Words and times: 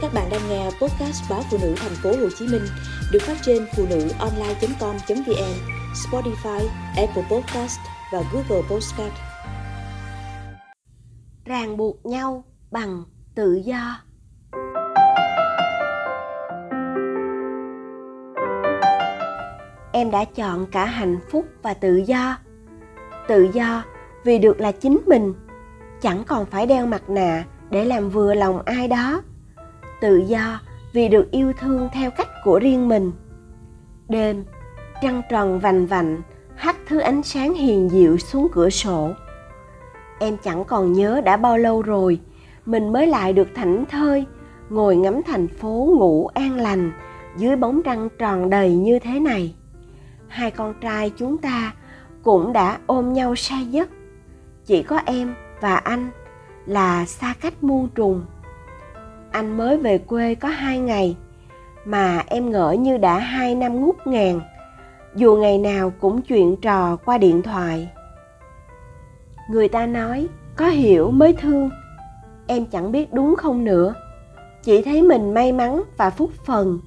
Các 0.00 0.14
bạn 0.14 0.28
đang 0.30 0.40
nghe 0.48 0.64
podcast 0.64 1.30
báo 1.30 1.42
phụ 1.50 1.58
nữ 1.62 1.74
thành 1.76 1.92
phố 2.02 2.10
Hồ 2.10 2.28
Chí 2.38 2.46
Minh 2.46 2.62
được 3.12 3.18
phát 3.22 3.36
trên 3.42 3.66
phụ 3.76 3.86
nữ 3.90 4.08
online.com.vn, 4.18 5.54
Spotify, 5.94 6.66
Apple 6.96 7.22
Podcast 7.30 7.78
và 8.12 8.22
Google 8.32 8.68
Podcast. 8.70 9.12
Ràng 11.44 11.76
buộc 11.76 12.06
nhau 12.06 12.44
bằng 12.70 13.04
tự 13.34 13.54
do. 13.64 14.00
Em 19.92 20.10
đã 20.10 20.24
chọn 20.24 20.66
cả 20.66 20.84
hạnh 20.84 21.18
phúc 21.30 21.44
và 21.62 21.74
tự 21.74 21.96
do. 21.96 22.38
Tự 23.28 23.48
do 23.52 23.84
vì 24.24 24.38
được 24.38 24.60
là 24.60 24.72
chính 24.72 24.98
mình, 25.06 25.34
chẳng 26.00 26.24
còn 26.26 26.46
phải 26.46 26.66
đeo 26.66 26.86
mặt 26.86 27.10
nạ 27.10 27.44
để 27.70 27.84
làm 27.84 28.10
vừa 28.10 28.34
lòng 28.34 28.62
ai 28.64 28.88
đó 28.88 29.22
tự 30.00 30.16
do 30.16 30.60
vì 30.92 31.08
được 31.08 31.30
yêu 31.30 31.52
thương 31.60 31.88
theo 31.92 32.10
cách 32.10 32.28
của 32.44 32.58
riêng 32.58 32.88
mình. 32.88 33.12
Đêm, 34.08 34.44
trăng 35.02 35.22
tròn 35.30 35.58
vành 35.58 35.86
vạnh 35.86 36.22
hắt 36.56 36.76
thứ 36.86 36.98
ánh 36.98 37.22
sáng 37.22 37.54
hiền 37.54 37.90
dịu 37.90 38.18
xuống 38.18 38.48
cửa 38.52 38.70
sổ. 38.70 39.10
Em 40.18 40.36
chẳng 40.44 40.64
còn 40.64 40.92
nhớ 40.92 41.20
đã 41.24 41.36
bao 41.36 41.58
lâu 41.58 41.82
rồi, 41.82 42.20
mình 42.66 42.92
mới 42.92 43.06
lại 43.06 43.32
được 43.32 43.48
thảnh 43.54 43.84
thơi, 43.90 44.24
ngồi 44.70 44.96
ngắm 44.96 45.20
thành 45.26 45.48
phố 45.48 45.94
ngủ 45.98 46.26
an 46.26 46.56
lành 46.56 46.92
dưới 47.36 47.56
bóng 47.56 47.82
trăng 47.82 48.08
tròn 48.18 48.50
đầy 48.50 48.76
như 48.76 48.98
thế 48.98 49.20
này. 49.20 49.54
Hai 50.28 50.50
con 50.50 50.74
trai 50.80 51.10
chúng 51.16 51.38
ta 51.38 51.72
cũng 52.22 52.52
đã 52.52 52.78
ôm 52.86 53.12
nhau 53.12 53.36
say 53.36 53.66
giấc. 53.66 53.88
Chỉ 54.66 54.82
có 54.82 55.00
em 55.04 55.34
và 55.60 55.76
anh 55.76 56.10
là 56.66 57.06
xa 57.06 57.34
cách 57.40 57.62
muôn 57.62 57.88
trùng 57.94 58.24
anh 59.38 59.56
mới 59.56 59.76
về 59.76 59.98
quê 59.98 60.34
có 60.34 60.48
hai 60.48 60.78
ngày, 60.78 61.16
mà 61.84 62.22
em 62.26 62.50
ngỡ 62.50 62.72
như 62.72 62.96
đã 62.96 63.18
hai 63.18 63.54
năm 63.54 63.80
ngút 63.80 63.96
ngàn. 64.04 64.40
Dù 65.14 65.36
ngày 65.36 65.58
nào 65.58 65.92
cũng 66.00 66.22
chuyện 66.22 66.56
trò 66.56 66.96
qua 66.96 67.18
điện 67.18 67.42
thoại. 67.42 67.88
Người 69.50 69.68
ta 69.68 69.86
nói, 69.86 70.28
có 70.56 70.66
hiểu 70.66 71.10
mới 71.10 71.32
thương. 71.32 71.70
Em 72.46 72.66
chẳng 72.66 72.92
biết 72.92 73.12
đúng 73.12 73.36
không 73.36 73.64
nữa. 73.64 73.94
Chỉ 74.62 74.82
thấy 74.82 75.02
mình 75.02 75.34
may 75.34 75.52
mắn 75.52 75.82
và 75.96 76.10
phúc 76.10 76.30
phần 76.44 76.78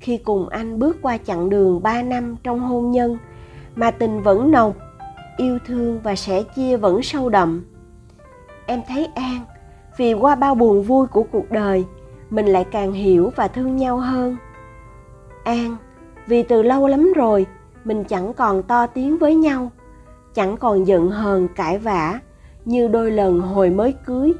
khi 0.00 0.16
cùng 0.16 0.48
anh 0.48 0.78
bước 0.78 0.96
qua 1.02 1.18
chặng 1.18 1.50
đường 1.50 1.82
ba 1.82 2.02
năm 2.02 2.36
trong 2.42 2.60
hôn 2.60 2.90
nhân, 2.90 3.18
mà 3.76 3.90
tình 3.90 4.22
vẫn 4.22 4.50
nồng, 4.50 4.72
yêu 5.36 5.58
thương 5.66 6.00
và 6.02 6.14
sẻ 6.14 6.42
chia 6.42 6.76
vẫn 6.76 7.02
sâu 7.02 7.28
đậm. 7.28 7.64
Em 8.66 8.80
thấy 8.88 9.08
an 9.14 9.40
vì 9.96 10.12
qua 10.14 10.34
bao 10.34 10.54
buồn 10.54 10.82
vui 10.82 11.06
của 11.06 11.22
cuộc 11.32 11.50
đời 11.50 11.84
mình 12.30 12.46
lại 12.46 12.64
càng 12.64 12.92
hiểu 12.92 13.32
và 13.36 13.48
thương 13.48 13.76
nhau 13.76 13.98
hơn. 13.98 14.36
An, 15.44 15.76
vì 16.26 16.42
từ 16.42 16.62
lâu 16.62 16.86
lắm 16.86 17.12
rồi, 17.16 17.46
mình 17.84 18.04
chẳng 18.04 18.34
còn 18.34 18.62
to 18.62 18.86
tiếng 18.86 19.18
với 19.18 19.34
nhau, 19.34 19.70
chẳng 20.34 20.56
còn 20.56 20.86
giận 20.86 21.10
hờn 21.10 21.48
cãi 21.48 21.78
vã 21.78 22.20
như 22.64 22.88
đôi 22.88 23.10
lần 23.10 23.40
hồi 23.40 23.70
mới 23.70 23.94
cưới. 24.06 24.32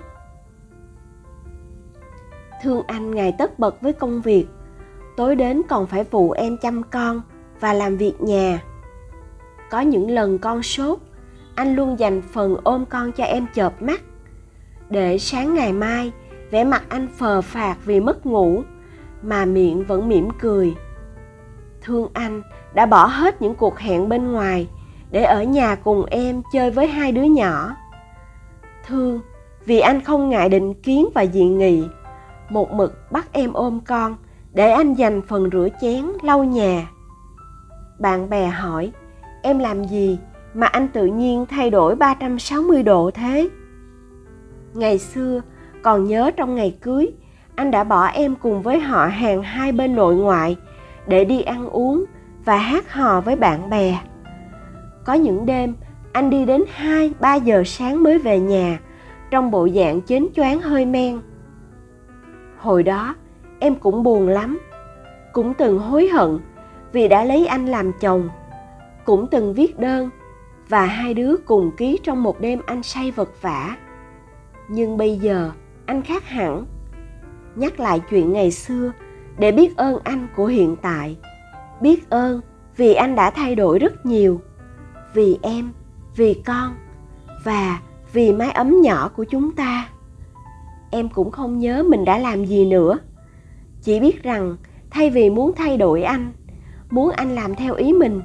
Thương 2.63 2.83
anh 2.87 3.11
ngày 3.11 3.35
tất 3.39 3.59
bật 3.59 3.81
với 3.81 3.93
công 3.93 4.21
việc, 4.21 4.47
tối 5.17 5.37
đến 5.37 5.63
còn 5.69 5.87
phải 5.87 6.05
phụ 6.05 6.31
em 6.31 6.57
chăm 6.57 6.83
con 6.83 7.23
và 7.61 7.73
làm 7.73 7.97
việc 7.97 8.21
nhà. 8.21 8.63
Có 9.71 9.81
những 9.81 10.11
lần 10.11 10.39
con 10.39 10.63
sốt, 10.63 10.99
anh 11.55 11.77
luôn 11.77 11.99
dành 11.99 12.23
phần 12.23 12.57
ôm 12.65 12.85
con 12.87 13.13
cho 13.13 13.25
em 13.25 13.47
chợp 13.55 13.83
mắt, 13.83 14.01
để 14.91 15.19
sáng 15.19 15.55
ngày 15.55 15.73
mai 15.73 16.13
vẻ 16.51 16.65
mặt 16.65 16.83
anh 16.89 17.09
phờ 17.19 17.43
phạc 17.43 17.79
vì 17.85 18.01
mất 18.01 18.27
ngủ 18.27 18.63
mà 19.23 19.45
miệng 19.45 19.85
vẫn 19.85 20.09
mỉm 20.09 20.29
cười. 20.41 20.75
Thương 21.83 22.09
anh 22.13 22.43
đã 22.75 22.87
bỏ 22.87 23.07
hết 23.07 23.43
những 23.43 23.55
cuộc 23.55 23.79
hẹn 23.79 24.09
bên 24.09 24.33
ngoài 24.33 24.69
để 25.11 25.23
ở 25.23 25.43
nhà 25.43 25.75
cùng 25.75 26.05
em 26.05 26.43
chơi 26.53 26.71
với 26.71 26.87
hai 26.87 27.13
đứa 27.13 27.23
nhỏ. 27.23 27.77
Thương 28.87 29.21
vì 29.65 29.81
anh 29.81 30.01
không 30.05 30.29
ngại 30.29 30.49
định 30.49 30.75
kiến 30.75 31.09
và 31.15 31.27
dị 31.27 31.45
nghị 31.45 31.85
một 32.49 32.73
mực 32.73 33.13
bắt 33.13 33.29
em 33.33 33.53
ôm 33.53 33.81
con 33.87 34.17
để 34.53 34.71
anh 34.71 34.95
dành 34.95 35.23
phần 35.23 35.51
rửa 35.53 35.69
chén 35.81 36.05
lau 36.23 36.45
nhà. 36.45 36.91
Bạn 37.99 38.31
bè 38.31 38.47
hỏi 38.47 38.93
em 39.43 39.59
làm 39.59 39.85
gì 39.85 40.19
mà 40.55 40.67
anh 40.67 40.89
tự 40.89 41.07
nhiên 41.07 41.47
thay 41.47 41.71
đổi 41.71 41.97
360 41.97 42.83
độ 42.83 43.11
thế? 43.15 43.49
Ngày 44.75 44.99
xưa, 44.99 45.41
còn 45.83 46.05
nhớ 46.05 46.31
trong 46.37 46.55
ngày 46.55 46.77
cưới, 46.81 47.11
anh 47.55 47.71
đã 47.71 47.85
bỏ 47.85 48.07
em 48.07 48.35
cùng 48.35 48.63
với 48.63 48.81
họ 48.81 49.07
hàng 49.07 49.43
hai 49.43 49.73
bên 49.73 49.95
nội 49.95 50.15
ngoại 50.15 50.57
để 51.07 51.25
đi 51.25 51.43
ăn 51.43 51.69
uống 51.69 52.05
và 52.45 52.57
hát 52.57 52.93
hò 52.93 53.21
với 53.21 53.37
bạn 53.37 53.71
bè. 53.71 53.99
Có 55.05 55.13
những 55.15 55.47
đêm, 55.47 55.75
anh 56.13 56.31
đi 56.31 56.45
đến 56.45 56.65
2-3 57.21 57.43
giờ 57.45 57.63
sáng 57.67 58.03
mới 58.03 58.19
về 58.19 58.41
nhà, 58.41 58.79
trong 59.31 59.51
bộ 59.51 59.69
dạng 59.69 60.01
chến 60.01 60.27
choáng 60.37 60.61
hơi 60.61 60.87
men. 60.87 61.21
Hồi 62.59 62.83
đó, 62.83 63.15
em 63.59 63.75
cũng 63.75 64.03
buồn 64.03 64.29
lắm, 64.29 64.59
cũng 65.33 65.55
từng 65.55 65.79
hối 65.79 66.09
hận 66.09 66.39
vì 66.93 67.09
đã 67.09 67.25
lấy 67.25 67.47
anh 67.47 67.67
làm 67.67 67.93
chồng, 68.01 68.29
cũng 69.05 69.27
từng 69.31 69.55
viết 69.55 69.79
đơn 69.79 70.11
và 70.69 70.87
hai 70.87 71.15
đứa 71.15 71.37
cùng 71.37 71.71
ký 71.77 71.99
trong 72.05 72.23
một 72.23 72.41
đêm 72.41 72.61
anh 72.67 72.83
say 72.83 73.11
vật 73.11 73.43
vả. 73.43 73.77
Nhưng 74.69 74.97
bây 74.97 75.17
giờ, 75.17 75.51
anh 75.89 76.03
khác 76.03 76.29
hẳn. 76.29 76.65
Nhắc 77.57 77.81
lại 77.81 78.01
chuyện 78.11 78.33
ngày 78.33 78.51
xưa, 78.51 78.93
để 79.39 79.53
biết 79.53 79.77
ơn 79.77 79.99
anh 80.05 80.29
của 80.37 80.47
hiện 80.47 80.77
tại. 80.83 81.17
Biết 81.81 82.11
ơn 82.11 82.41
vì 82.77 82.95
anh 82.95 83.15
đã 83.15 83.31
thay 83.31 83.55
đổi 83.55 83.79
rất 83.79 84.07
nhiều. 84.07 84.41
Vì 85.15 85.39
em, 85.43 85.73
vì 86.17 86.35
con, 86.35 86.75
và 87.45 87.81
vì 88.13 88.33
mái 88.33 88.51
ấm 88.51 88.81
nhỏ 88.81 89.11
của 89.17 89.25
chúng 89.25 89.53
ta. 89.53 89.89
Em 90.91 91.09
cũng 91.09 91.31
không 91.31 91.59
nhớ 91.59 91.85
mình 91.89 92.05
đã 92.05 92.19
làm 92.19 92.45
gì 92.45 92.67
nữa. 92.67 92.99
Chỉ 93.83 94.01
biết 94.01 94.23
rằng, 94.23 94.57
thay 94.91 95.11
vì 95.11 95.31
muốn 95.31 95.53
thay 95.57 95.77
đổi 95.77 96.03
anh, 96.03 96.33
muốn 96.91 97.11
anh 97.11 97.35
làm 97.35 97.55
theo 97.55 97.75
ý 97.75 97.93
mình, 97.93 98.23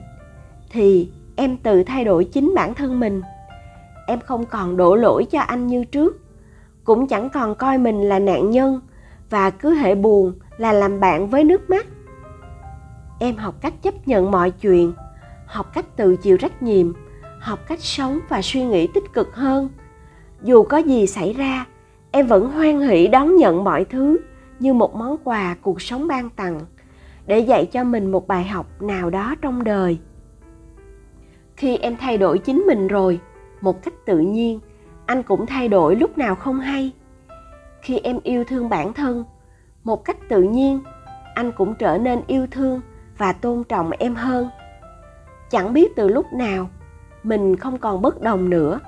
thì 0.70 1.12
em 1.36 1.58
tự 1.58 1.84
thay 1.84 2.04
đổi 2.06 2.24
chính 2.26 2.54
bản 2.56 2.74
thân 2.74 3.00
mình. 3.00 3.22
Em 4.08 4.20
không 4.20 4.46
còn 4.46 4.78
đổ 4.78 4.96
lỗi 4.96 5.26
cho 5.32 5.40
anh 5.40 5.68
như 5.68 5.84
trước 5.84 6.23
cũng 6.84 7.08
chẳng 7.08 7.30
còn 7.30 7.56
coi 7.56 7.78
mình 7.78 8.02
là 8.02 8.20
nạn 8.20 8.50
nhân 8.50 8.82
và 9.30 9.50
cứ 9.50 9.74
hệ 9.74 9.96
buồn 9.96 10.34
là 10.58 10.74
làm 10.74 11.00
bạn 11.00 11.28
với 11.28 11.44
nước 11.44 11.70
mắt. 11.70 11.88
Em 13.20 13.36
học 13.36 13.56
cách 13.62 13.74
chấp 13.82 14.08
nhận 14.08 14.32
mọi 14.32 14.52
chuyện, 14.52 14.94
học 15.46 15.74
cách 15.74 15.86
tự 15.96 16.16
chịu 16.16 16.38
trách 16.38 16.64
nhiệm, 16.64 16.94
học 17.40 17.60
cách 17.68 17.80
sống 17.80 18.20
và 18.30 18.42
suy 18.42 18.64
nghĩ 18.64 18.88
tích 18.88 19.14
cực 19.14 19.36
hơn. 19.36 19.70
Dù 20.42 20.64
có 20.64 20.78
gì 20.78 21.08
xảy 21.08 21.34
ra, 21.34 21.66
em 22.12 22.28
vẫn 22.28 22.52
hoan 22.52 22.80
hỷ 22.80 23.08
đón 23.08 23.36
nhận 23.36 23.64
mọi 23.64 23.86
thứ 23.86 24.18
như 24.60 24.74
một 24.74 24.96
món 24.96 25.18
quà 25.24 25.56
cuộc 25.62 25.82
sống 25.82 26.08
ban 26.08 26.30
tặng 26.30 26.60
để 27.26 27.40
dạy 27.40 27.66
cho 27.66 27.84
mình 27.84 28.12
một 28.12 28.28
bài 28.28 28.44
học 28.44 28.82
nào 28.82 29.10
đó 29.10 29.36
trong 29.42 29.64
đời. 29.64 30.00
Khi 31.56 31.78
em 31.78 31.98
thay 31.98 32.18
đổi 32.18 32.40
chính 32.40 32.64
mình 32.68 32.88
rồi, 32.88 33.20
một 33.62 33.84
cách 33.84 33.94
tự 34.06 34.20
nhiên 34.20 34.60
anh 35.06 35.24
cũng 35.24 35.46
thay 35.46 35.68
đổi 35.68 35.96
lúc 35.96 36.18
nào 36.18 36.36
không 36.36 36.60
hay. 36.60 36.92
Khi 37.82 38.00
em 38.00 38.20
yêu 38.24 38.44
thương 38.44 38.70
bản 38.70 38.94
thân, 38.94 39.24
một 39.84 40.06
cách 40.06 40.18
tự 40.30 40.42
nhiên, 40.42 40.80
anh 41.36 41.52
cũng 41.52 41.76
trở 41.76 41.98
nên 41.98 42.22
yêu 42.28 42.48
thương 42.52 42.82
và 43.18 43.34
tôn 43.34 43.64
trọng 43.64 43.92
em 43.92 44.16
hơn. 44.16 44.50
Chẳng 45.50 45.74
biết 45.74 45.96
từ 45.96 46.08
lúc 46.08 46.34
nào, 46.34 46.70
mình 47.24 47.56
không 47.56 47.78
còn 47.78 48.02
bất 48.02 48.22
đồng 48.22 48.50
nữa. 48.50 48.80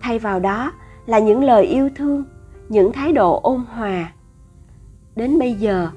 Thay 0.00 0.18
vào 0.18 0.40
đó 0.40 0.72
là 1.06 1.18
những 1.18 1.44
lời 1.44 1.64
yêu 1.64 1.90
thương, 1.96 2.24
những 2.68 2.92
thái 2.92 3.12
độ 3.12 3.40
ôn 3.42 3.64
hòa. 3.74 4.12
Đến 5.16 5.38
bây 5.38 5.54
giờ, 5.54 5.88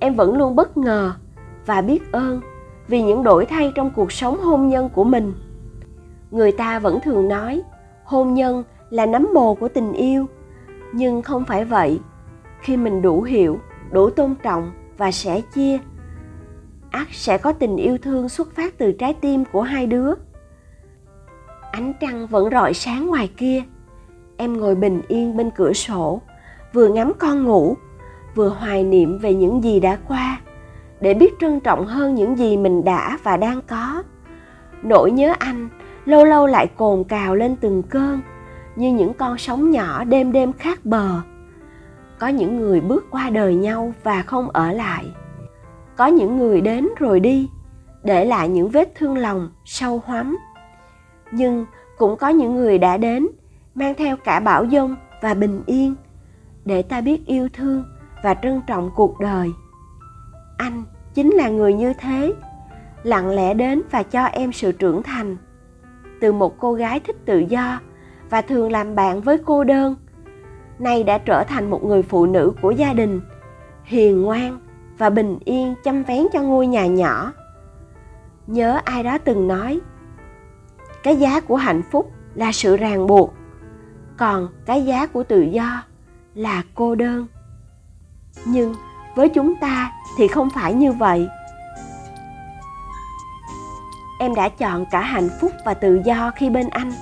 em 0.00 0.14
vẫn 0.14 0.38
luôn 0.38 0.56
bất 0.56 0.76
ngờ 0.76 1.12
và 1.66 1.80
biết 1.80 2.12
ơn 2.12 2.40
vì 2.88 3.02
những 3.02 3.22
đổi 3.22 3.46
thay 3.46 3.72
trong 3.74 3.90
cuộc 3.90 4.12
sống 4.12 4.40
hôn 4.40 4.68
nhân 4.68 4.88
của 4.88 5.04
mình. 5.04 5.34
Người 6.30 6.52
ta 6.52 6.78
vẫn 6.78 6.98
thường 7.00 7.28
nói, 7.28 7.62
hôn 8.04 8.34
nhân 8.34 8.64
là 8.90 9.06
nấm 9.06 9.28
mồ 9.34 9.54
của 9.54 9.68
tình 9.68 9.92
yêu. 9.92 10.26
Nhưng 10.92 11.22
không 11.22 11.44
phải 11.44 11.64
vậy, 11.64 12.00
khi 12.60 12.76
mình 12.76 13.02
đủ 13.02 13.22
hiểu, 13.22 13.58
đủ 13.90 14.10
tôn 14.10 14.34
trọng 14.42 14.72
và 14.98 15.10
sẻ 15.10 15.40
chia 15.40 15.78
ắt 16.90 17.06
sẽ 17.10 17.38
có 17.38 17.52
tình 17.52 17.76
yêu 17.76 17.98
thương 17.98 18.28
xuất 18.28 18.54
phát 18.54 18.78
từ 18.78 18.92
trái 18.92 19.14
tim 19.14 19.44
của 19.52 19.62
hai 19.62 19.86
đứa. 19.86 20.14
Ánh 21.72 21.92
trăng 22.00 22.26
vẫn 22.26 22.50
rọi 22.50 22.74
sáng 22.74 23.06
ngoài 23.06 23.30
kia. 23.36 23.62
Em 24.36 24.60
ngồi 24.60 24.74
bình 24.74 25.02
yên 25.08 25.36
bên 25.36 25.50
cửa 25.50 25.72
sổ, 25.72 26.20
vừa 26.72 26.88
ngắm 26.88 27.12
con 27.18 27.44
ngủ, 27.44 27.76
vừa 28.34 28.48
hoài 28.48 28.84
niệm 28.84 29.18
về 29.18 29.34
những 29.34 29.64
gì 29.64 29.80
đã 29.80 29.98
qua, 30.08 30.40
để 31.00 31.14
biết 31.14 31.34
trân 31.40 31.60
trọng 31.60 31.86
hơn 31.86 32.14
những 32.14 32.38
gì 32.38 32.56
mình 32.56 32.84
đã 32.84 33.18
và 33.22 33.36
đang 33.36 33.60
có. 33.68 34.02
Nỗi 34.82 35.10
nhớ 35.10 35.34
anh, 35.38 35.68
lâu 36.04 36.24
lâu 36.24 36.46
lại 36.46 36.66
cồn 36.66 37.04
cào 37.04 37.34
lên 37.34 37.56
từng 37.56 37.82
cơn 37.82 38.20
như 38.76 38.92
những 38.92 39.14
con 39.14 39.38
sóng 39.38 39.70
nhỏ 39.70 40.04
đêm 40.04 40.32
đêm 40.32 40.52
khác 40.52 40.80
bờ. 40.84 41.20
Có 42.18 42.28
những 42.28 42.60
người 42.60 42.80
bước 42.80 43.04
qua 43.10 43.30
đời 43.30 43.54
nhau 43.54 43.92
và 44.02 44.22
không 44.22 44.50
ở 44.50 44.72
lại. 44.72 45.06
Có 45.96 46.06
những 46.06 46.38
người 46.38 46.60
đến 46.60 46.88
rồi 46.98 47.20
đi, 47.20 47.48
để 48.04 48.24
lại 48.24 48.48
những 48.48 48.68
vết 48.68 48.94
thương 48.94 49.18
lòng, 49.18 49.50
sâu 49.64 50.02
hoắm. 50.04 50.38
Nhưng 51.32 51.66
cũng 51.98 52.16
có 52.16 52.28
những 52.28 52.54
người 52.56 52.78
đã 52.78 52.96
đến, 52.96 53.28
mang 53.74 53.94
theo 53.94 54.16
cả 54.16 54.40
bảo 54.40 54.66
dông 54.66 54.96
và 55.22 55.34
bình 55.34 55.62
yên, 55.66 55.94
để 56.64 56.82
ta 56.82 57.00
biết 57.00 57.26
yêu 57.26 57.48
thương 57.52 57.84
và 58.22 58.34
trân 58.34 58.60
trọng 58.66 58.90
cuộc 58.96 59.20
đời. 59.20 59.48
Anh 60.56 60.84
chính 61.14 61.30
là 61.30 61.48
người 61.48 61.74
như 61.74 61.92
thế, 61.92 62.34
lặng 63.02 63.30
lẽ 63.30 63.54
đến 63.54 63.82
và 63.90 64.02
cho 64.02 64.24
em 64.24 64.52
sự 64.52 64.72
trưởng 64.72 65.02
thành. 65.02 65.36
Từ 66.20 66.32
một 66.32 66.58
cô 66.58 66.72
gái 66.72 67.00
thích 67.00 67.16
tự 67.26 67.38
do 67.38 67.80
và 68.30 68.42
thường 68.42 68.72
làm 68.72 68.94
bạn 68.94 69.20
với 69.20 69.38
cô 69.46 69.64
đơn. 69.64 69.96
Nay 70.78 71.04
đã 71.04 71.18
trở 71.18 71.44
thành 71.44 71.70
một 71.70 71.84
người 71.84 72.02
phụ 72.02 72.26
nữ 72.26 72.52
của 72.62 72.70
gia 72.70 72.92
đình, 72.92 73.20
hiền 73.84 74.22
ngoan 74.22 74.60
và 74.98 75.10
bình 75.10 75.38
yên 75.44 75.74
chăm 75.84 76.02
vén 76.02 76.26
cho 76.32 76.42
ngôi 76.42 76.66
nhà 76.66 76.86
nhỏ. 76.86 77.32
Nhớ 78.46 78.80
ai 78.84 79.02
đó 79.02 79.18
từng 79.18 79.48
nói, 79.48 79.80
cái 81.02 81.16
giá 81.16 81.40
của 81.40 81.56
hạnh 81.56 81.82
phúc 81.90 82.12
là 82.34 82.52
sự 82.52 82.76
ràng 82.76 83.06
buộc, 83.06 83.34
còn 84.16 84.48
cái 84.66 84.84
giá 84.84 85.06
của 85.06 85.22
tự 85.22 85.40
do 85.40 85.82
là 86.34 86.62
cô 86.74 86.94
đơn. 86.94 87.26
Nhưng 88.44 88.74
với 89.14 89.28
chúng 89.28 89.54
ta 89.60 89.92
thì 90.18 90.28
không 90.28 90.50
phải 90.50 90.74
như 90.74 90.92
vậy. 90.92 91.28
Em 94.20 94.34
đã 94.34 94.48
chọn 94.48 94.84
cả 94.90 95.00
hạnh 95.00 95.28
phúc 95.40 95.52
và 95.64 95.74
tự 95.74 96.00
do 96.04 96.30
khi 96.36 96.50
bên 96.50 96.68
anh 96.68 96.92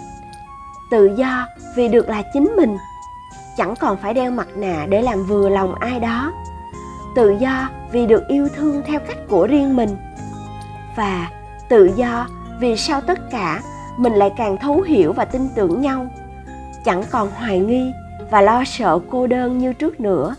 tự 0.90 1.11
do 1.17 1.46
vì 1.76 1.88
được 1.88 2.08
là 2.08 2.23
chính 2.32 2.52
mình. 2.56 2.76
Chẳng 3.56 3.75
còn 3.81 3.96
phải 3.96 4.14
đeo 4.14 4.31
mặt 4.31 4.49
nạ 4.56 4.87
để 4.88 5.02
làm 5.02 5.25
vừa 5.25 5.49
lòng 5.49 5.75
ai 5.75 6.00
đó. 6.00 6.32
Tự 7.17 7.31
do 7.31 7.69
vì 7.93 8.06
được 8.06 8.29
yêu 8.29 8.49
thương 8.56 8.82
theo 8.87 9.00
cách 9.00 9.19
của 9.29 9.46
riêng 9.46 9.76
mình. 9.76 9.96
Và 10.96 11.31
tự 11.69 11.90
do 11.96 12.26
vì 12.61 12.76
sau 12.76 13.00
tất 13.00 13.31
cả, 13.31 13.62
mình 13.96 14.12
lại 14.12 14.32
càng 14.37 14.56
thấu 14.56 14.81
hiểu 14.81 15.12
và 15.12 15.25
tin 15.25 15.49
tưởng 15.55 15.81
nhau. 15.81 16.06
Chẳng 16.85 17.05
còn 17.11 17.31
hoài 17.31 17.58
nghi 17.58 17.93
và 18.31 18.41
lo 18.41 18.64
sợ 18.64 18.99
cô 19.11 19.26
đơn 19.26 19.58
như 19.58 19.73
trước 19.73 20.00
nữa. 20.00 20.34